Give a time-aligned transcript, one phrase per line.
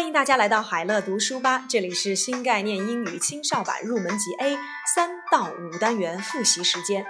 [0.00, 4.58] 欢迎大家来到海乐读书吧，这里是新概念英语青少版入门级 A
[4.94, 7.06] 三到五单元复习时间。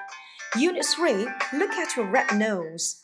[0.55, 2.95] Unit Three, look at your red nose.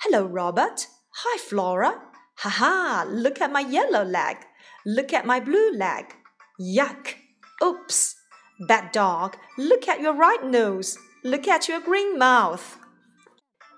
[0.00, 0.86] Hello, Robert.
[1.10, 1.94] Hi, Flora.
[2.36, 4.36] Haha, look at my yellow leg.
[4.84, 6.06] Look at my blue leg.
[6.58, 7.16] Yuck.
[7.62, 8.14] Oops.
[8.68, 10.96] Bad dog, look at your right nose.
[11.24, 12.76] Look at your green mouth.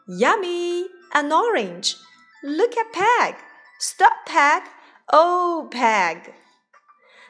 [0.07, 0.87] Yummy.
[1.13, 1.97] An orange.
[2.45, 3.35] Look at Peg.
[3.81, 4.63] Stop, Peg.
[5.07, 6.33] Oh, Peg。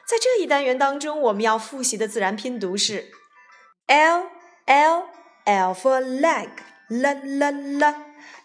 [0.07, 3.11] 在这一单元当中，我们要复习的自然拼读是
[3.87, 4.27] L
[4.65, 5.05] L
[5.45, 6.49] L for leg,
[6.89, 7.95] l l l.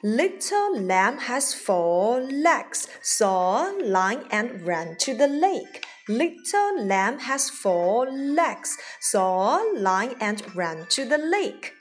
[0.02, 5.83] Little lamb has four legs, saw a line and ran to the lake.
[6.06, 11.73] Little lamb has four legs, saw a line and ran to the lake.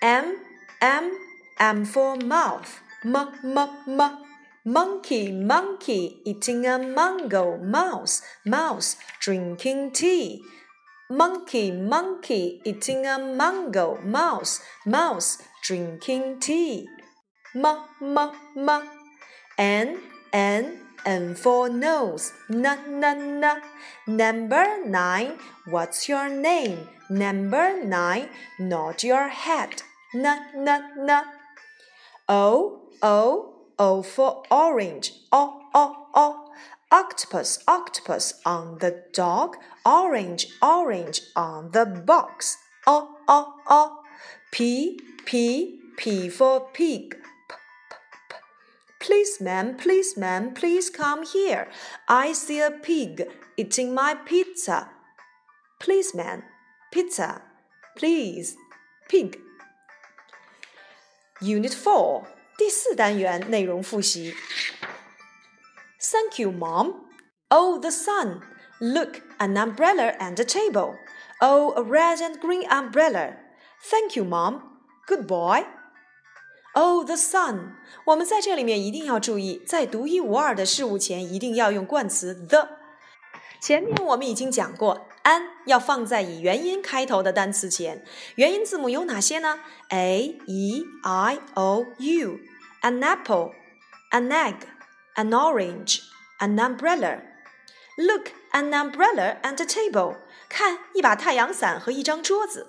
[0.00, 0.36] M
[0.80, 1.12] M
[1.58, 4.18] M for mouth, m m m.
[4.65, 7.57] Monkey, monkey, eating a mango.
[7.57, 10.43] Mouse, mouse, drinking tea.
[11.09, 13.97] Monkey, monkey, eating a mango.
[14.03, 16.89] Mouse, mouse, drinking tea.
[17.55, 17.65] M,
[18.01, 18.89] m, m.
[19.57, 19.97] N,
[20.33, 22.33] n, n for nose.
[22.49, 23.61] N, n, n.
[24.07, 25.37] Number nine,
[25.69, 26.89] what's your name?
[27.09, 28.27] Number nine,
[28.59, 29.83] nod your head.
[30.13, 31.23] N, n, n.
[32.27, 35.13] O, o, O for orange.
[35.31, 36.51] O, O, O.
[36.91, 39.55] Octopus, octopus on the dog.
[39.85, 42.57] Orange, orange on the box.
[42.85, 44.03] O, O, O.
[44.51, 47.11] P, P, P for pig.
[47.11, 47.17] P,
[47.49, 47.95] P,
[48.29, 48.35] P.
[48.99, 51.69] Policeman, policeman, please come here.
[52.09, 53.23] I see a pig
[53.55, 54.89] eating my pizza.
[55.79, 56.43] Policeman,
[56.91, 57.41] pizza,
[57.95, 58.57] please,
[59.07, 59.39] pig.
[61.41, 62.27] Unit 4
[62.59, 64.35] 第四单元内容复习。
[66.11, 67.05] Thank you, Mom.
[67.47, 68.41] Oh, the sun.
[68.81, 70.95] Look, an umbrella and a table.
[71.39, 73.37] Oh, a red and green umbrella.
[73.89, 74.59] Thank you, Mom.
[75.07, 75.63] Good boy.
[76.75, 77.75] Oh, the sun.
[78.03, 82.67] 我们在这里面一定要注意，在独一无二的事物前一定要用冠词 the。
[83.61, 88.03] 前面我们已经讲过，an 要放在以元音开头的单词前。
[88.35, 89.59] 元音字母有哪些呢
[89.89, 92.39] ？a, e, i, o, u。
[92.81, 93.53] an apple,
[94.11, 94.67] an egg,
[95.17, 96.01] an orange,
[96.39, 97.21] an umbrella.
[97.97, 100.17] Look, an umbrella and a table.
[100.47, 102.67] 看，一把太阳伞和一张桌子。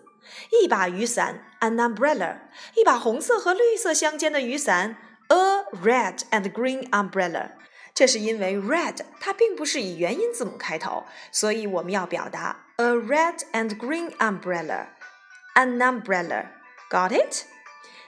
[0.60, 2.38] 一把雨伞，an umbrella。
[2.74, 4.96] 一把红色和绿色相间的雨伞
[5.28, 7.52] ，a red and green umbrella。
[7.93, 17.45] 这是因为 red 它并不是以元音字母开头，所以我们要表达 a red and green umbrella，an umbrella。Got it?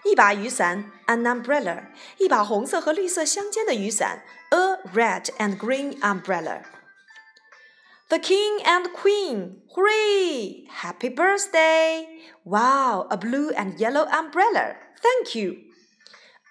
[0.03, 1.85] 一把雨伞，an umbrella；
[2.17, 4.57] 一把红色和绿色相间的雨伞，a
[4.93, 10.67] red and green umbrella。The king and queen, hooray!
[10.69, 12.07] Happy birthday!
[12.45, 14.77] Wow, a blue and yellow umbrella.
[15.01, 15.57] Thank you.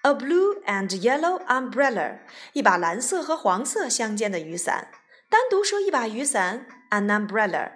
[0.03, 2.19] A blue and yellow umbrella，
[2.53, 4.89] 一把蓝色和黄色相间的雨伞。
[5.29, 7.71] 单独说一把雨伞，an umbrella；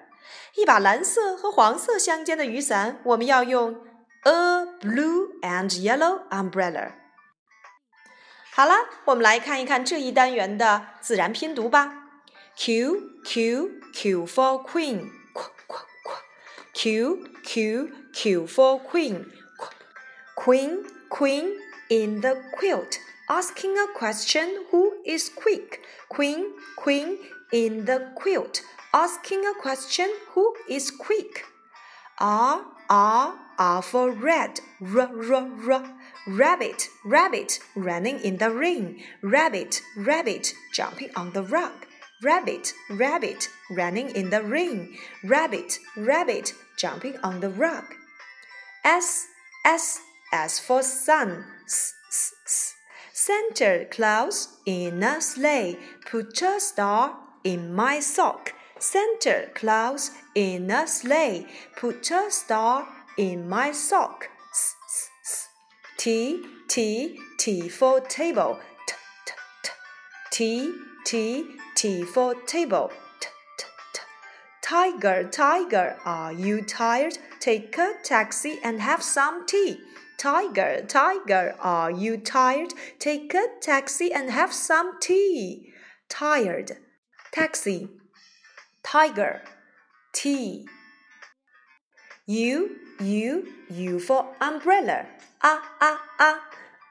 [0.55, 3.83] 一把蓝色和黄色相间的雨伞，我们要用
[4.23, 6.93] a blue and yellow umbrella。
[8.53, 8.75] 好了，
[9.05, 11.93] 我们来看一看这一单元的自然拼读吧。
[12.55, 16.21] Q Q Q for queen，咵咵咵。
[16.73, 19.25] Q Q Q for queen，
[19.57, 19.71] 咵。
[20.35, 21.51] Queen Queen
[21.90, 22.98] In the quilt
[23.28, 25.80] asking a question who is quick.
[26.08, 27.18] Queen Queen
[27.52, 31.44] in the quilt asking a question who is quick.
[32.18, 35.94] R R R for red, r r r.
[36.28, 39.02] Rabbit, rabbit, running in the rain.
[39.22, 41.86] Rabbit, rabbit, jumping on the rug.
[42.22, 44.96] Rabbit, rabbit, running in the rain.
[45.22, 47.84] Rabbit, rabbit, jumping on the rug.
[48.84, 49.26] S,
[49.64, 50.00] S,
[50.32, 51.44] S for sun.
[51.64, 52.74] S, S, S.
[54.66, 55.78] In a sleigh.
[56.10, 58.52] Put a star in my sock.
[58.78, 61.46] Santa Claus in a sleigh.
[61.76, 64.28] Put a star in my sock.
[65.96, 68.58] T, T, T for table.
[68.86, 68.94] T,
[70.30, 70.72] T, T.
[71.04, 72.90] T, T, T for table.
[74.62, 77.18] Tiger, tiger, are you tired?
[77.38, 79.78] Take a taxi and have some tea.
[80.17, 82.73] Tiger, tiger, are you tired?
[82.99, 85.73] Take a taxi and have some tea.
[86.09, 86.77] Tired,
[87.31, 87.89] taxi,
[88.83, 89.41] tiger,
[90.13, 90.67] tea.
[92.27, 95.07] U, U, U for umbrella.
[95.41, 96.39] Ah, ah, ah.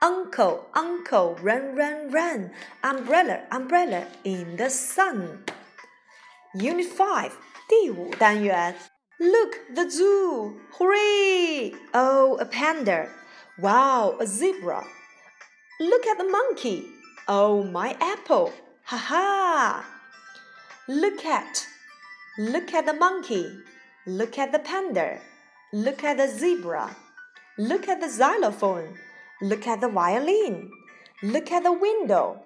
[0.02, 2.50] Uncle, uncle, run, run, run.
[2.82, 5.44] Umbrella, umbrella, in the sun.
[6.54, 7.32] Unit 5,
[7.68, 8.74] 第五单元.
[9.19, 10.59] Look, the zoo!
[10.73, 11.73] Hooray!
[11.93, 13.09] Oh, a panda.
[13.57, 14.85] Wow, a zebra.
[15.79, 16.85] Look at the monkey.
[17.27, 18.51] Oh, my apple.
[18.83, 19.85] Ha ha!
[20.87, 21.65] Look at,
[22.37, 23.57] look at the monkey.
[24.05, 25.19] Look at the panda.
[25.71, 26.95] Look at the zebra.
[27.57, 28.97] Look at the xylophone.
[29.41, 30.69] Look at the violin.
[31.23, 32.43] Look at the window.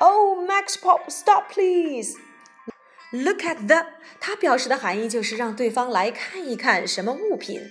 [0.00, 2.16] Oh, Max Pop, stop please.
[3.10, 3.86] Look at the，
[4.20, 7.62] 它表示的含义就是让对方来看一看什么物品。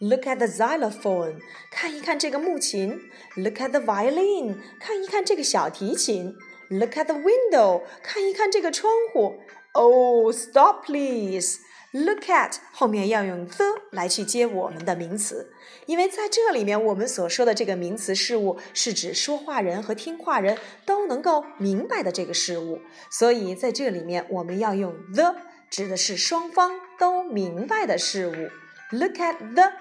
[0.00, 1.40] Look at the xylophone，
[1.70, 2.98] 看一看这个木琴。
[3.36, 6.34] Look at the violin，看一看这个小提琴。
[6.70, 9.40] Look at the window，看一看这个窗户。
[9.72, 11.58] Oh, stop please.
[11.92, 15.50] Look at 后面要用 the 来去接我们的名词，
[15.86, 22.80] 因为在这里面我们所说的这个名词事物是指说话人和听话人都能够明白的这个事物，
[23.10, 25.36] 所以在这里面我们要用 the
[25.70, 28.94] 指的是双方都明白的事物。
[28.94, 29.72] Look at the，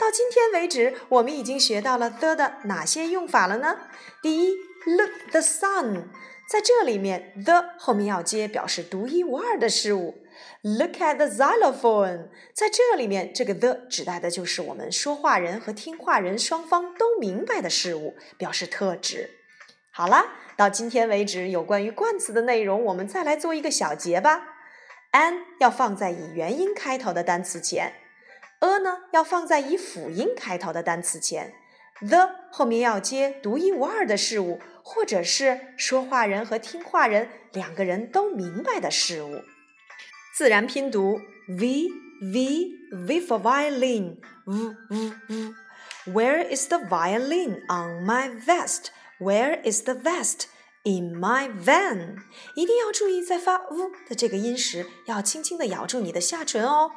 [0.00, 3.76] 到今天为止，我们已经学到了 the 的哪些用法了呢？
[4.20, 6.06] 第一，Look the sun，
[6.48, 10.18] 在这里面 the 后面要接表示独一无二的事物。
[10.62, 19.30] Look at the xylophone，在这里面，这个 the 指代的就是我们说话人和听话人双方都明白的事物，表示特指。
[19.90, 24.42] 好了，到今天为止，有关于冠词的内容，我们再来做一个小结吧。
[25.12, 27.92] an 要放在以元音开头的单词前
[28.60, 31.52] ，a 呢要放在以辅音开头的单词前
[32.00, 39.42] ，the 后面要接独一无二的事物，或者是说话人和听话人两个人都明白的事物。
[40.34, 41.88] 自然拼读 v
[42.20, 42.70] v
[43.06, 45.54] v for violin v v v.
[46.06, 48.86] Where is the violin on my vest?
[49.20, 50.46] Where is the vest
[50.84, 52.16] in my van?
[52.56, 56.90] 一定要注意在发 v 的这个音时，要轻轻的咬住你的下唇哦。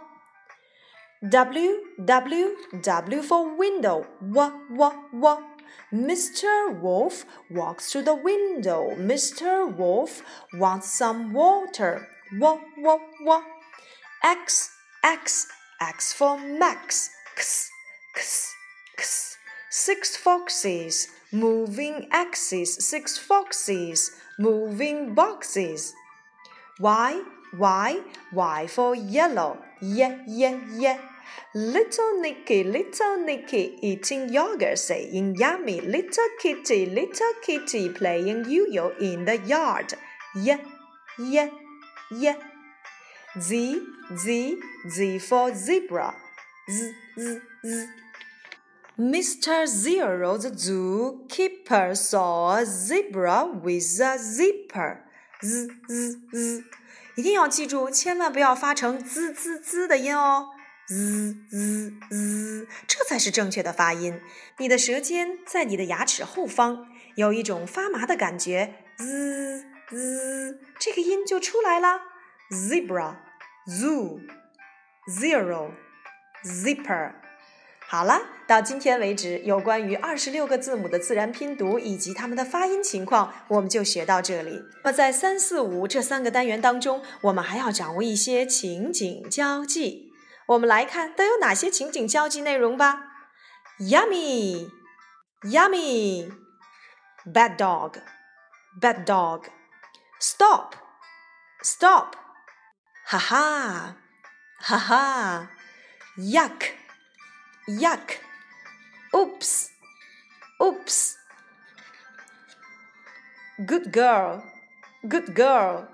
[1.30, 5.44] W W W for window w w w.
[5.92, 6.80] Mr.
[6.80, 8.94] Wolf walks to the window.
[8.96, 9.66] Mr.
[9.76, 10.22] Wolf
[10.54, 13.44] wants some water w w w.
[14.24, 14.70] X
[15.04, 15.48] X
[15.82, 17.10] X for Max.
[17.34, 17.72] X
[18.16, 18.54] X
[18.94, 19.38] X.
[19.72, 22.86] Six foxes moving axes.
[22.86, 25.94] Six foxes moving boxes.
[26.80, 27.22] Y
[27.58, 28.02] Y
[28.32, 29.58] Y for yellow.
[29.82, 31.00] Yeah yeah yeah.
[31.55, 35.81] Little Nicky, little Nicky eating yogurt, saying yummy.
[35.81, 39.95] Little kitty, little kitty playing yo-yo in the yard.
[40.37, 40.61] Yeah,
[41.19, 41.49] yeah.
[42.13, 42.37] Yeah.
[43.39, 43.81] Z,
[44.17, 44.57] Z,
[44.89, 46.15] Z for zebra.
[46.69, 47.89] Z, Z, Z.
[48.99, 49.67] Mr.
[49.67, 55.01] Zero, the zookeeper, saw a zebra with a zipper.
[55.43, 56.65] Z, Z, Z.
[57.17, 60.49] 一定要记住，千万不要发成滋滋滋的音哦。
[60.88, 64.22] Z z z，这才是正确的发音。
[64.60, 68.76] 你的舌尖在你的牙齿后方，有一种发麻的感觉。
[68.98, 72.02] z z，这个音就出来了。
[72.52, 73.16] zebra
[73.68, 74.20] zoo
[75.10, 75.72] zero
[76.44, 77.14] zipper。
[77.88, 84.62] 好了，到今天为止，有关于二十六个字母的自然拼读以及它们的发音情况，我们就学到这里。
[84.84, 90.05] 那在三四五这三个单元当中，我们还要掌握一些情景交际。
[90.47, 93.03] 我们来看都有哪些情景交际内容吧。
[93.79, 94.71] Yummy,
[95.43, 96.31] yummy.
[97.25, 98.01] Bad dog,
[98.81, 99.45] bad dog.
[100.19, 100.75] Stop,
[101.63, 102.15] stop.
[103.07, 103.97] Ha ha,
[104.59, 105.51] ha ha.
[106.17, 106.73] Yuck,
[107.69, 108.19] yuck.
[109.15, 109.71] Oops,
[110.63, 111.17] oops.
[113.67, 114.43] Good girl,
[115.07, 115.89] good girl.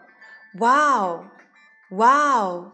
[0.54, 1.30] Wow,
[1.90, 2.72] wow.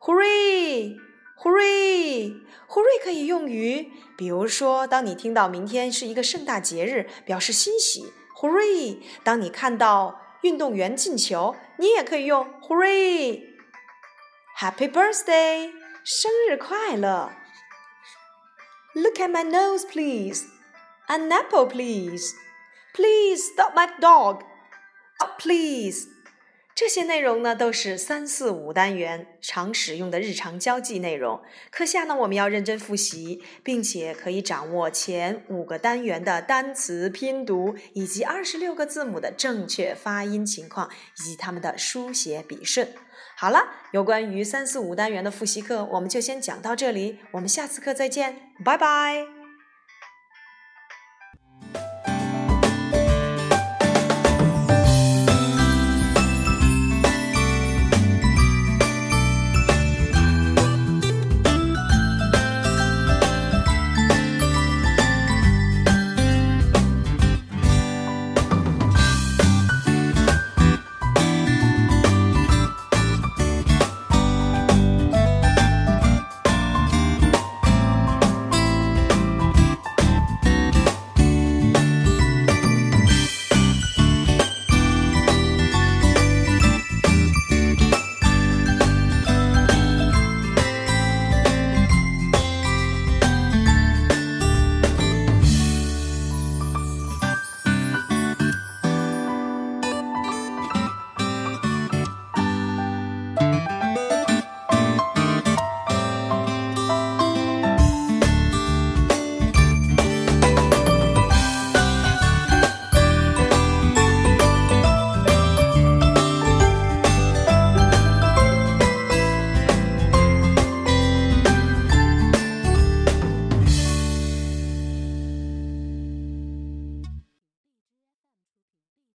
[0.00, 0.96] Hooray!
[1.38, 9.02] Hooray！Hooray 可以用于，比如说，当你听到明天是一个盛大节日，表示欣喜，Hooray！
[9.24, 15.72] 当你看到运动员进球，你也可以用 Hooray！Happy birthday！
[16.04, 17.32] 生日快乐！
[18.94, 20.46] Look at my nose, please.
[21.08, 22.34] An apple, please.
[22.94, 24.44] Please stop my dog.
[25.18, 26.06] Oh, please.
[26.79, 31.41] 这些内容呢，都是三四五单元常使用的日常交际内容。
[31.71, 42.87] 课下呢，我们要认真复习，并且可以掌握前五个单元的单词拼读，以及二十六个字母的正确发音情况，以及它们的书写笔顺。
[43.35, 47.17] 好了，有关于三四五单元的复习课，我们就先讲到这里。
[47.31, 49.36] 我们下次课再见，拜拜。